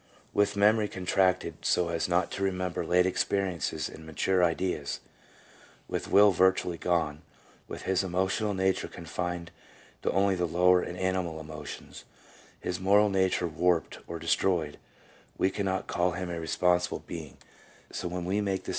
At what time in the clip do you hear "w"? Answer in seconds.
18.63-18.69